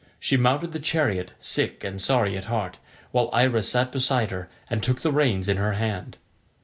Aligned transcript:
She 0.19 0.35
mounted 0.35 0.71
the 0.71 0.79
chariot 0.79 1.33
sick 1.39 1.83
and 1.83 2.01
sorry 2.01 2.35
at 2.35 2.45
heart, 2.45 2.79
while 3.11 3.29
Iris 3.31 3.69
sat 3.69 3.91
beside 3.91 4.31
her 4.31 4.49
and 4.67 4.81
took 4.81 5.01
the 5.01 5.11
reins 5.11 5.47
in 5.47 5.57
her 5.57 5.73
hand. 5.73 6.17